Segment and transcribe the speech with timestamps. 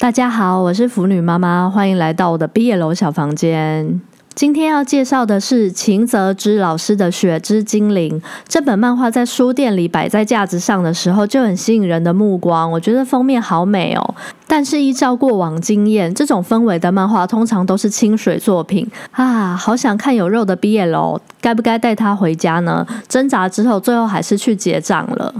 [0.00, 4.00] 大家好，我是腐女妈妈，欢迎来到我的毕业楼小房间。
[4.34, 8.18] 今天要介绍的是秦泽之老师的《雪之精灵》
[8.48, 12.72] 这本漫画，在书店里摆在架子上的时候就很吸引人的目光。
[12.72, 14.14] 我觉得封面好美哦，
[14.46, 19.54] 但是依照过往经验，这种氛围的漫画通常都是清水作品啊。
[19.54, 22.86] 好想看有肉的毕业楼，该不该带他回家呢？
[23.06, 25.34] 挣扎之后，最后还是去结账了。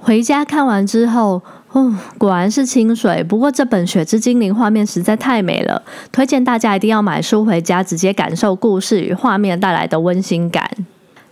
[0.00, 1.40] 回家看完之后。
[1.72, 3.22] 哦，果然是清水。
[3.22, 10.68] 不过这本《雪之精灵》画面实在太美了，推荐大家一定要买书回家，直接感受故事与画面带来的温馨感。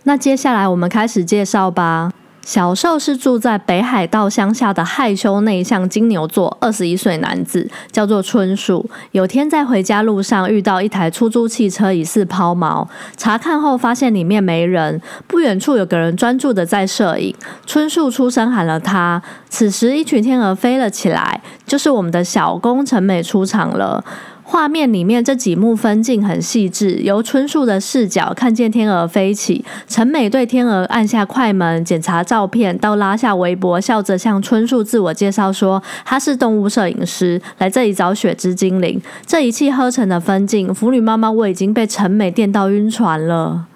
[0.03, 2.11] 那接下来我们开始介绍吧。
[2.45, 8.83] 小寿是住在北海道乡下的害羞内向金牛座二十一岁男子，叫做春树。
[9.11, 17.35] 有天在回家路上遇到一台出租汽车疑似抛锚，查看后发现里面没人，不远处有个人专注的在摄影。
[17.67, 24.03] 春树出声喊了他，此时一群天鹅飞了起来，就是我们的小工陈美出场了。
[24.51, 38.99] 画面里面这几幕分镜很细致，由春树的视角看见天鹅飞起，陈美对天鹅按下快门检查照片，到拉下围脖，笑着向春树自我介绍说他是动物摄影师，来这里找雪之精灵。
[39.23, 43.67] 这一气呵成的分镜，腐女妈妈我已经被陈美电到晕船了。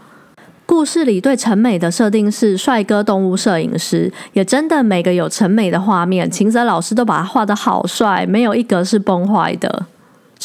[0.65, 9.85] 故事里对陈美的设定是帅哥动物摄影师，也真的每个有陈美的画面，秦泽老师都把他画的好帅，没有一格是崩坏的。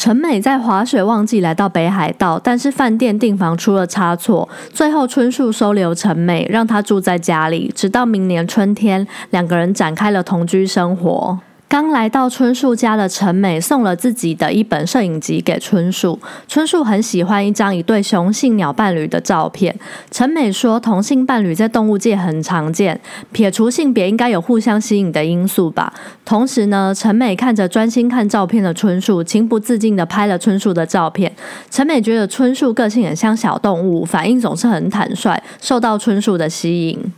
[0.01, 11.37] 陈美在滑雪旺季来到北海道，但是饭店订房出了差错，最后春树收留陈美，让她住在家里，直到明年春天，两个人展开了同居生活。
[11.69, 16.17] 刚来到春树家的陈美送了自己的一本摄影集给春树，
[16.47, 19.73] 春树很喜欢一张一对雄性鸟伴侣的照片。
[20.09, 22.99] 陈美说，同性伴侣在动物界很常见，
[23.31, 25.93] 撇除性别，应该有互相吸引的因素吧。
[26.25, 31.31] 同时呢，陈美看着专心看照片的春树，情不自禁的拍了春树的照片。
[31.69, 37.13] 陈美觉得春树个性很像小动物，反应总是很坦率，受到春树的吸引。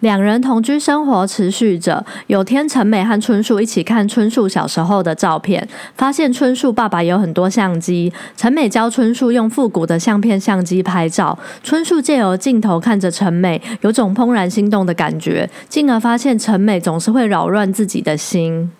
[0.00, 2.04] 两人同居生活持续着。
[2.26, 5.66] 有天，陈美和春树一起看春树小时候的照片，
[5.96, 8.12] 发现春树爸爸有很多相机。
[8.36, 18.70] 陈美教春树用复古的相片相机拍照，春树借由镜头看着陈美，有种怦然心动的感觉，进而发现陈美总是会扰乱自己的心。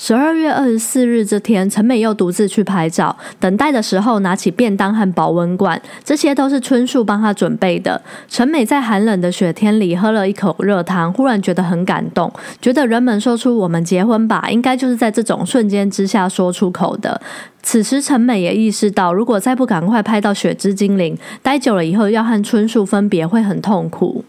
[0.00, 3.14] 十二月二十四日这天，陈美又独自去拍照。
[3.40, 8.00] 等待的时候，拿起便当和保温罐，这些都是春树帮她准备的。
[8.28, 12.32] 陈美在寒冷的雪天里喝了一口热汤，忽然觉得很感动，
[12.62, 17.20] 觉得人们说出“我们结婚吧”，应该就是在这种瞬间之下说出口的。
[17.64, 24.24] 此时，陈美也意识到，如果再不赶快拍到雪之精灵，待久了以后要和春树分别会很痛苦。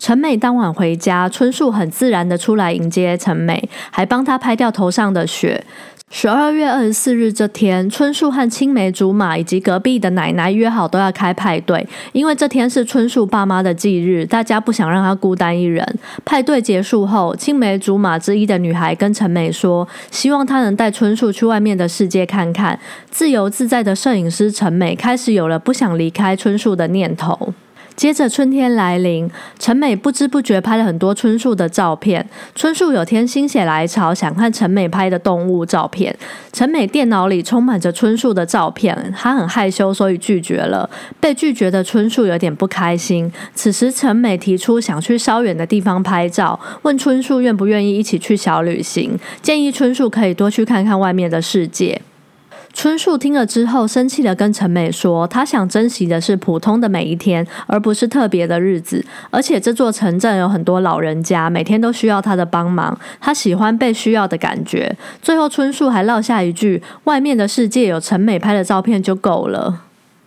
[0.00, 5.62] 陈美当晚回家，春树很自然的出来迎接陈美，还帮她拍掉头上的雪。
[6.10, 15.86] 十二月二十四日这天，春树和青梅竹马以及隔壁的奶奶约好都要开派对，因为这天是春树爸妈的忌日，大家不想让他孤单一人。
[16.24, 22.80] 派对结束后，青梅竹马之一的女孩跟陈美说，希望她能带春树去外面的世界看看。
[23.10, 27.52] 自由自在的摄影师陈美开始有了不想离开春树的念头。
[28.00, 32.26] 接着春天来临，陈美不知不觉拍了很多春树的照片。
[32.54, 36.16] 春树有天心血来潮，想看陈美拍的动物照片。
[36.50, 40.88] 陈美电脑里充满着春树的照片，她很害羞，所以拒绝了。
[41.20, 43.30] 被拒绝的春树有点不开心。
[43.54, 52.00] 此时陈美提出想去稍远的地方拍照，问春树愿不愿意一起去小旅行，建议春树可以多去看看外面的世界。
[52.72, 59.04] 春树听了之后，生气的跟陈美说：“他想珍惜的是普通的每一天，而不是特别的日子。
[59.30, 62.98] 而且这座城镇有很多老人家，每天都需要他的帮忙。
[63.20, 69.82] 他喜欢被需要的感觉。”最后，春树还落下一句：“外面的世界有陈美拍的照片就够了。”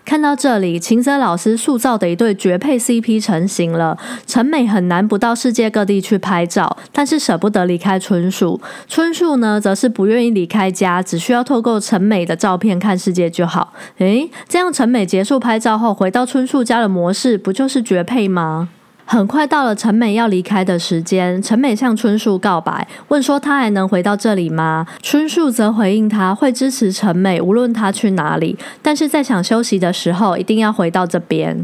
[0.06, 3.98] 看到这里，秦泽老师塑造的一对绝配 CP 成型了。
[4.28, 8.60] 陈美很难不到世界各地去拍照，但是舍不得离开春树。
[8.88, 13.74] 春树呢，则是不愿意离开家，只需要透过陈美的照片看世界就好。
[13.98, 18.70] 诶，这样陈美结束拍照后，回到春树家的模式，不就是绝配吗？
[19.14, 24.88] 很快到了陈美要离开的时间，陈美向春树告白，问说他还能回到这里吗？
[25.04, 31.64] 春树则回应他会支持陈美，无论他去哪里，但是在想休息的时候，一定要回到这边。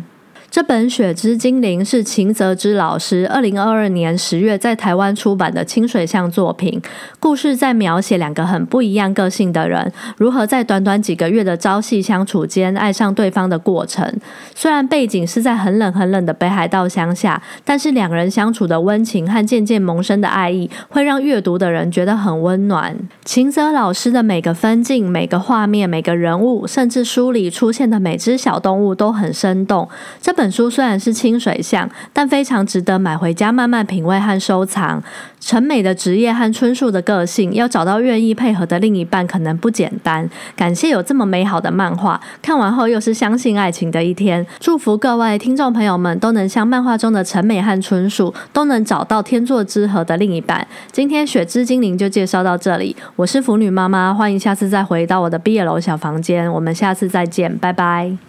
[0.51, 6.81] 这本《雪之精灵》是秦泽之老师二零二二年十月在台湾出版的清水向作品。
[7.19, 14.11] 故事在描写两个很不一样个性的人如何在短短几个月的朝夕相处间爱上对方的过程。
[14.55, 22.97] 虽然背景是在很冷很冷的北海道乡下，但是两人相处的温情和渐渐萌生的爱意，会让阅读的人觉得很温暖。
[23.23, 29.87] 秦泽老师的每个分镜、每个画面、每个人物，甚至书里出现的每只小动物都很生动。
[30.19, 35.03] 这本书虽然是清水巷，但非常值得买回家慢慢品味和收藏。
[35.41, 40.29] 陈美的职业和春树的个性，要找到愿意配合的另一半可能不简单。
[40.55, 44.45] 感谢有这么美好的漫画，看完后又是相信爱情的一天。
[44.61, 50.65] 祝福各位听众朋友们都能像漫画中的陈美和春树，都能找到天作之合的另一半。
[50.93, 58.28] 今天雪之精灵就介绍到这里，我是腐女妈妈，欢迎下次再回到我的毕业楼小房间，我们下次再见，拜拜。